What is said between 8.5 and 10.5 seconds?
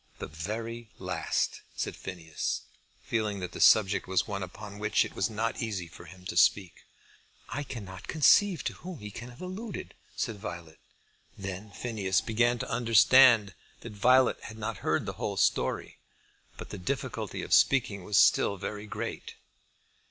to whom he can have alluded," said